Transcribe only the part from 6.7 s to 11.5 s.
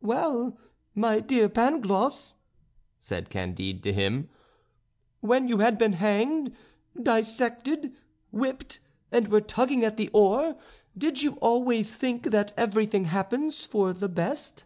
dissected, whipped, and were tugging at the oar, did you